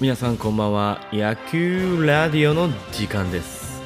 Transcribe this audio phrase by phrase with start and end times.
[0.00, 1.00] 皆さんこんばんは。
[1.12, 3.80] 野球ラディオの時間です。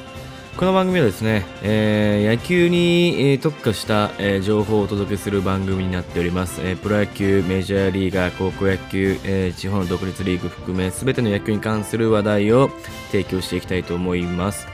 [0.55, 12.71] この番組はですね、えー野球に、え特化した、えー情報をお届けする番組になっております、えープロ野球メジャーリーガー高校野球、えー地方の独立リーグ含め全ての野球に関する話題を
[13.11, 14.67] 提供していきたいと思います。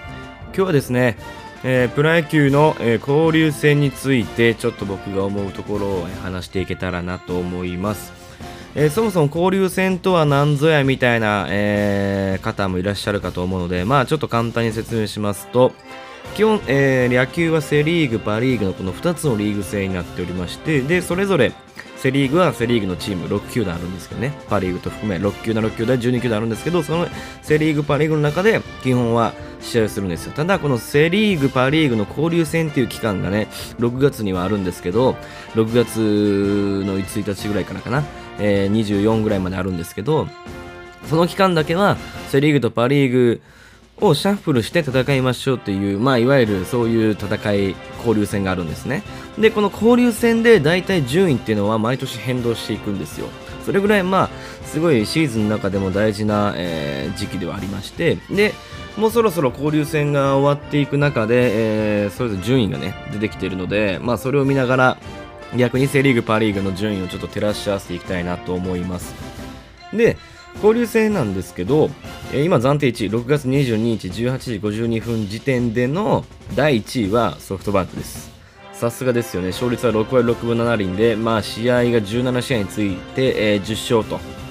[0.47, 1.17] 今日はですね、
[1.65, 8.22] えープロ野球の、えー交流戦についてちょっと僕が思うところをえー話していけたらなと思います。
[8.75, 15.71] えーそもそも交流戦とは何ぞやみたいな、えー方もいらっしゃるかと思うので、まあちょっと簡単に説明しますと、
[16.35, 21.51] 基本、えー野球はセ・リーグ、パ・リーグのこの2つのリーグ制になっておりまして、で、それぞれ
[21.97, 27.07] セ・リーグはセ・リーグのチーム6球団あるんですけどね、パ・リーグと含め6球団、6球団、12球団あるんですけど、その
[27.43, 30.33] セ・リーグ、パ・リーグの中で基本は試合をするんですよ。
[30.33, 33.47] ただ、このセ・リーグ、パ・リーグの交流戦っていう期間がね、
[33.79, 35.15] 6月にはあるんですけど、
[35.55, 38.03] 6月の1日ぐらいからかな、
[38.39, 40.27] えー24ぐらいまであるんですけど、
[41.09, 41.97] その期間だけは
[42.29, 43.41] セ・リーグとパ・リーグ
[44.01, 49.03] をシャッフルして戦いましょうっていう、まあ、いわゆるそういう戦い、交流戦があるんですね。
[49.37, 53.27] で、この交流戦で大体順位っていうのは毎年変動していくんですよ。
[53.65, 54.29] それぐらい、まあ、
[54.65, 58.53] すごいシーズンの中でも大事な、えー時期ではありまして、で、
[58.97, 64.97] もうそろそろ交流戦が終わっていく中で、えーそれぞれ順位がね、出てきているので、まあ、それを見ながら、
[65.57, 69.13] 逆にセ・リーグ、パ・リーグの順位をちょっと照らし合わせていきたいなと思います。
[69.93, 70.17] で、
[70.55, 71.89] 交流戦なんですけど、
[72.33, 78.31] え今暫定1位、6月22日18時52分時点での第1位はソフトバンクです。
[78.73, 84.42] さすがですよね、勝率は6割6分7厘で、まあ、試合が17試合について、え10勝と。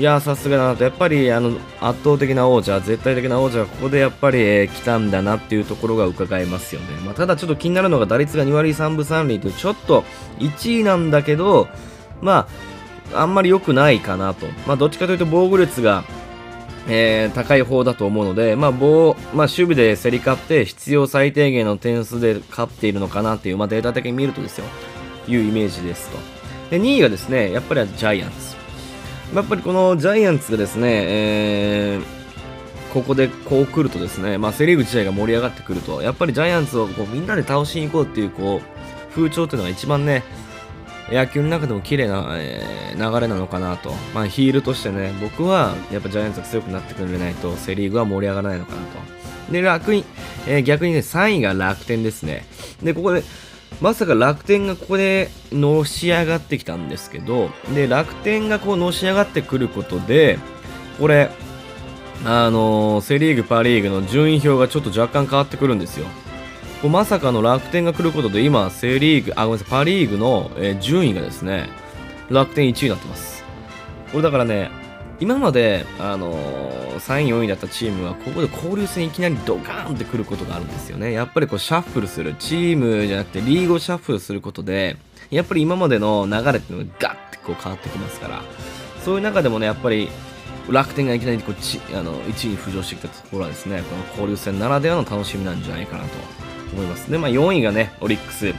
[0.00, 6.86] いや、さすがだなと、やっぱりあの圧倒的な王者、絶対的な王者がここでやっぱり、えー来たんだなっていうところが伺えますよね。
[7.04, 10.04] まあ、ただちょっと気になるのが打率が2割3分3厘という、ちょっと
[10.38, 11.68] 1位なんだけど、
[12.22, 12.48] ま
[13.12, 14.46] あ、あんまり良くないかなと。
[14.66, 16.04] まあ、どっちかというと防御率が、
[16.88, 24.64] えー高い方だと思うので、まあ、防、まあ、守備で競り勝って必要最低限の点数で勝っているのかなっていう、まあ、データ的に見るとですよ、
[25.28, 26.16] いうイメージですと。
[26.70, 28.59] で、2位がですね、やっぱりジャイアンツ。
[29.34, 32.20] やっぱりこのジャイアンツがですね、えー
[32.92, 40.24] ここでこう来るとですね、まあ、セ・リーグ自体が盛り上がってくると、やっぱりジャイアンツをこうみんなで倒しに行こうっていうこう風潮っていうのが一番ね、
[41.08, 42.80] 野球の中でも綺麗な、えー
[43.12, 48.78] 流れなのかなと、まあ、ヒールとしてね、僕はやっぱジャイアンツが強くなってくれないと、セ・リーグは盛り上がらないのかな
[49.46, 49.52] と。
[49.52, 50.04] で、楽に、
[50.48, 52.44] えー逆にね、3位が楽天ですね。
[52.82, 53.22] で、ここで、
[53.80, 60.38] まさか楽天がここでのし上がってきたんですけど、で、楽天がこうのし上がってくることで、
[60.98, 61.30] これ、
[62.24, 66.06] あのーセ・リーグ、パ・リーグの順位表がちょっと若干変わってくるんですよ。
[66.82, 71.70] こうまさかの楽天が来ることで今、セ・リーグ、あ、ごめんなさい、パ・リーグの、えー順位がですね、
[72.28, 73.42] 楽天1位になってます。
[74.12, 74.70] これだからね、
[75.20, 81.12] 今まで、あのー3位、4位だったチームは、ここで交流戦いきなりドカーンって来ることがあるんですよね。
[81.12, 84.96] やっぱりこうシャッフルする、チームじゃなくてリーグをシャッフルすることで、
[85.30, 88.42] やっぱり今までの流れっていうのがガッてこう変わってきますから、
[89.04, 90.08] そういう中でもね、やっぱり
[90.68, 96.10] 楽天がいきなりこうちあの1位に浮上してきたところはですね、この交流戦ならではの楽しみなんじゃないかなと
[96.72, 97.10] 思います。
[97.10, 98.54] で、まあ4位がね、オリックス。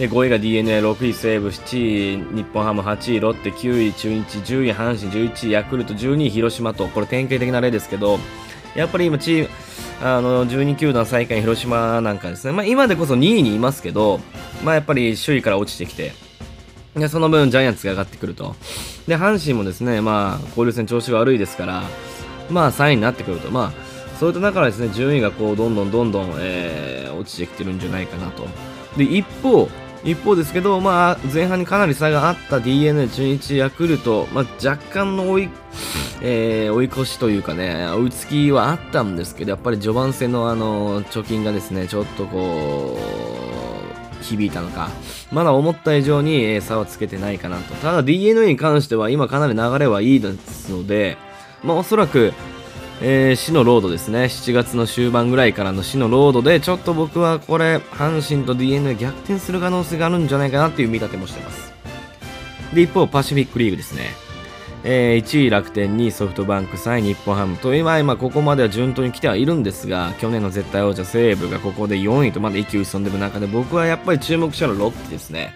[0.00, 8.18] で、5位が DNA、6位西武、7位日本ハム、8位ロッテ、9位中日、10位阪神、11位ヤクルト、12位広島と、これ典型的な例ですけど、
[8.74, 9.50] やっぱり今チーム、
[10.02, 14.20] あの、12球団最下位広島なんかですね、まあ今でこそ2位にいますけど、
[14.64, 16.12] まあやっぱり首位から落ちてきて、
[16.94, 18.56] で、その分ジャイアンツが上がってくると。
[19.06, 21.82] で、阪神もですね、まあ、交流戦調子が悪いですから、
[22.48, 23.50] まあ3位になってくると。
[23.50, 28.46] まあ、そういった中からですね、順位がこう、どんどんどんどん、えー落ちてきてるんじゃないかなと。
[28.96, 29.68] で、一方、
[30.04, 35.48] 一方ですけど、まあ、前半にかなり差があった DNA、中日、ヤクルト、まあ、若干の追い、
[36.22, 44.90] えー追い越しというかね、追いつきはあったんですけど、やっぱり序盤戦のあの、貯金がですね、ちょっとこう、響いたのか、
[45.32, 47.74] まだ思った以上に差はつけてないかなと。
[47.74, 51.16] ただ DNA に関しては今かなり流れはいいですので、
[51.62, 52.32] まあおそらく、
[53.02, 54.24] えー死のロードですね。
[54.24, 61.72] 7月の終盤ぐらいからの死のロードで、ちょっと僕はこれ、阪神と DNA 逆転する可能性があるんじゃないかなっていう見立てもしてます。
[62.74, 64.10] で、一方、パシフィックリーグですね。
[64.84, 75.54] えー1位楽天、2位ソフトバンク、3位日本ハムと、今、今ここまでは順当に来てはいるんですが、去年の絶対王者西武がここで4位とまだ息を潜んでる中で、僕はやっぱり注目したのはロッテですね。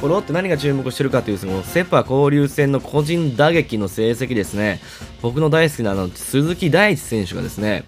[0.00, 4.80] このロッテ何が注目してるかというと、そのセ・パ交流戦の個人打撃の成績ですね。
[5.22, 7.84] 僕の大好きなあの鈴木大地選手がですね、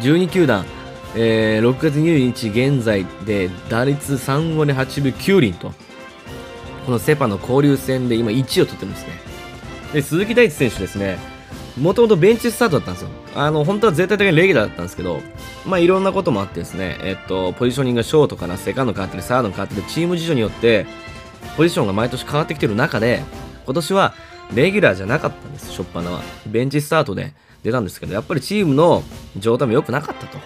[0.00, 0.66] 12球団、
[1.14, 5.72] えー6月22日現在で打率3割8分9厘と、
[6.86, 9.12] このセ・パの交流戦で今1位を取ってるんですね。
[9.92, 11.18] で、鈴木大地選手ですね、
[11.78, 13.10] もともとベンチスタートだったんですよ。
[13.36, 15.20] あの、本当は絶対的にレギュラーだったんですけど、
[15.64, 20.86] まあいろんなこともあってですね、えっと、ポジショニングがショートからセカンド変わったり、サード変わったり、チーム事情によって、
[21.60, 23.22] ポジションが毎年変わってきてる中で、
[23.66, 24.14] 今年は
[24.54, 26.22] レギュラーじゃなかったんです、初っ端は。
[26.46, 29.02] ベンチスタートで出たんですけど、やっぱりチームの
[29.36, 30.38] 状態も良くなかったと。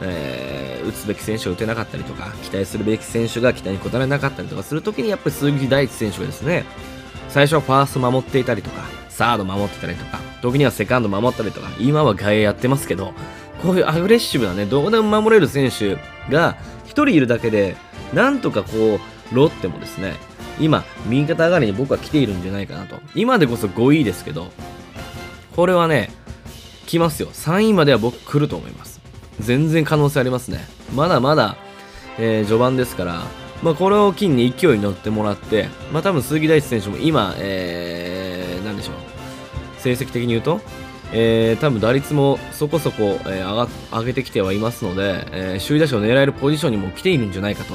[0.00, 6.64] えー、打つべき選手を打てなかったりとか、期待するべき選手が期待に応えなかったりとかするときに、やっぱり鈴木大地選手がですね、
[7.28, 13.12] 最初はファースト守っていたりとか、サード守ってたりとか、時にはセカンド守ったりとか、今は外野やってますけど、
[13.62, 15.96] こういうアグレッシブなね、どこでも守れる選手
[16.32, 16.56] が
[16.86, 17.76] 1人いるだけで、
[18.14, 20.14] なんとかこう、ロッテもですね、
[20.60, 22.96] 今、右肩上がりに僕は来ているんじゃないかなと。
[23.14, 24.48] 今でこそ5位ですけど、
[25.54, 26.10] これはね、
[26.86, 27.28] 来ますよ。
[27.32, 29.00] 3位までは僕来ると思います。
[29.40, 30.66] 全然可能性ありますね。
[30.94, 31.56] まだまだ、
[32.18, 33.22] えー、序盤ですから、
[33.62, 38.94] まあ、これを機に勢いに乗ってもらって、まあ、多分鈴木大地選手も今、えー、なんでしょう、
[39.78, 40.60] 成績的に言うと、
[41.12, 47.74] えー、多分打率もそこそこ、えー、上が上げてきてはいますので、えー、首位打者を狙えるポジションにも来ているんじゃないかと。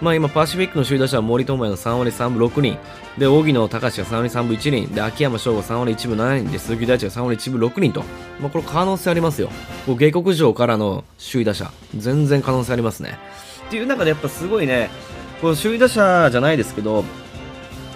[0.00, 2.78] まあ今、パシフィックの首位打者は森友哉の3割3分6人、
[3.16, 8.04] で、荻野隆が3割3分1人、で、秋山翔吾3割1分7人、で、鈴木大地が3割1分6人と、
[8.40, 9.50] まあこれ可能性ありますよ。
[9.86, 13.18] こう下克上からの首位打者、全然可能性ありますね。
[13.66, 14.90] っていう中でやっぱすごいね、
[15.40, 17.04] この首位打者じゃないですけど、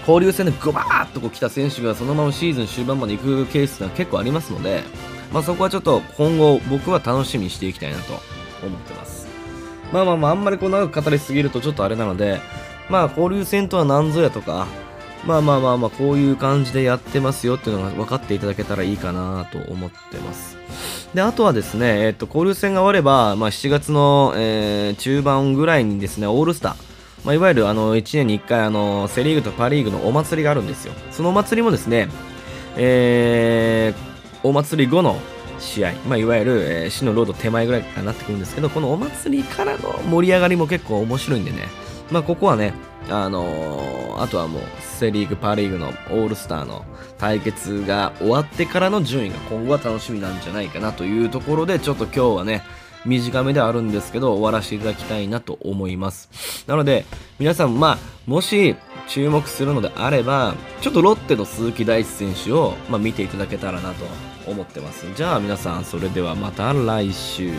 [0.09, 4.83] 交流戦でグバーッとこう来た選手がそのままシーズン終盤まで行くケースが結構ありますので、
[5.35, 8.15] まあ、そこはちょっと今後僕は楽しみにしていきたいなと
[8.65, 9.18] 思ってます。
[9.93, 12.41] まあまあまあ、あんまりこう長く語りすぎるとちょっとあれなので、
[12.89, 14.67] まあ交流戦とは何ぞやとか、
[15.25, 20.57] まあまあまあまあ、こういう感じでやってますよっていうのが分かっていただけたらいいかなと思ってます。
[21.15, 26.75] で、あとはですね、えっと、交流戦が終われば、まあ7月の、えー、中盤ぐらいにですね、オールスター、
[27.25, 30.93] まあ、いわゆるあの1年に1回あのセ・リーグとパ・リーグのお祭りがあるんですよ。
[31.11, 32.09] そのお祭りもですね、
[32.77, 35.19] えー、お祭り後の
[35.59, 41.69] 試合、まあ、いわゆる、えー、死のロード手前ぐらいかなってくるんですけど、このお祭りからの盛り上がりも結構面白いんでね、
[42.11, 42.75] まあ、ここはね、
[43.11, 46.85] あのー、あとはもうセ・リーグ、パ・リーグのオールスターの
[47.19, 52.63] 対決が終わってからの順位が今後は楽しみなんじゃないかなというところで、ちょっと今日はね、
[53.07, 56.65] 短めではあるんですけど、終わらせていただきたいなと思います。
[56.67, 57.05] なので、
[57.39, 58.77] 皆さん、まあ、もし
[59.07, 64.05] 注目するのであれば、ちょっとロッテの鈴木大地選手を、まあ、見ていただけたらなと
[64.49, 65.07] 思ってます。
[65.15, 67.53] じゃあ皆さん、それではまた来週。